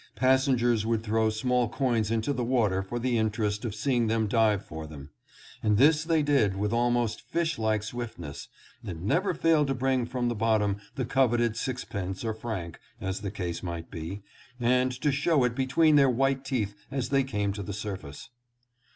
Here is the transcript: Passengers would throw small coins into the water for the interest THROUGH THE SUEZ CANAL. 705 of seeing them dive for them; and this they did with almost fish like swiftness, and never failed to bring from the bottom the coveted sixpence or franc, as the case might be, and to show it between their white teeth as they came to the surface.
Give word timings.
Passengers 0.15 0.83
would 0.83 1.03
throw 1.03 1.29
small 1.29 1.69
coins 1.69 2.09
into 2.09 2.33
the 2.33 2.43
water 2.43 2.81
for 2.81 2.97
the 2.97 3.19
interest 3.19 3.61
THROUGH 3.61 3.69
THE 3.69 3.73
SUEZ 3.77 3.83
CANAL. 3.83 4.07
705 4.09 4.19
of 4.19 4.29
seeing 4.31 4.47
them 4.47 4.57
dive 4.57 4.65
for 4.65 4.87
them; 4.87 5.09
and 5.61 5.77
this 5.77 6.03
they 6.03 6.23
did 6.23 6.55
with 6.55 6.73
almost 6.73 7.21
fish 7.21 7.59
like 7.59 7.83
swiftness, 7.83 8.47
and 8.83 9.03
never 9.03 9.35
failed 9.35 9.67
to 9.67 9.75
bring 9.75 10.07
from 10.07 10.27
the 10.27 10.33
bottom 10.33 10.77
the 10.95 11.05
coveted 11.05 11.55
sixpence 11.55 12.25
or 12.25 12.33
franc, 12.33 12.79
as 12.99 13.21
the 13.21 13.29
case 13.29 13.61
might 13.61 13.91
be, 13.91 14.23
and 14.59 14.91
to 15.01 15.11
show 15.11 15.43
it 15.43 15.53
between 15.53 15.97
their 15.97 16.09
white 16.09 16.43
teeth 16.43 16.73
as 16.89 17.09
they 17.09 17.23
came 17.23 17.53
to 17.53 17.61
the 17.61 17.71
surface. 17.71 18.29